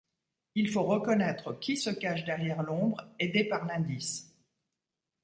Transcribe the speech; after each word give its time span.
Il 0.55 0.67
faut 0.67 0.81
reconnaitre 0.81 1.53
qui 1.59 1.77
se 1.77 1.91
cache 1.91 2.25
derrière 2.25 2.63
l'ombre, 2.63 3.07
aidé 3.19 3.43
par 3.43 3.65
l'indice. 3.67 4.35